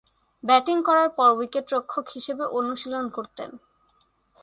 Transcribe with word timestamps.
Batting 0.43 0.77
করার 0.83 1.09
পর 1.09 1.29
উইকেট-রক্ষক 1.31 2.05
হিসেবে 2.09 2.43
অনুশীলন 2.57 3.05
করতেন। 3.09 3.49